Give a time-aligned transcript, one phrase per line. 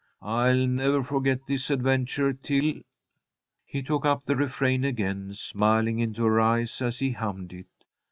[0.23, 2.81] I'll never forget this adventure till"
[3.71, 7.67] He took up the refrain again, smiling into her eyes as he hummed it.